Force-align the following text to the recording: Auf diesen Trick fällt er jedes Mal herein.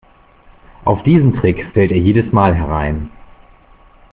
Auf 0.83 1.03
diesen 1.03 1.35
Trick 1.35 1.63
fällt 1.73 1.91
er 1.91 1.99
jedes 1.99 2.31
Mal 2.33 2.55
herein. 2.55 3.11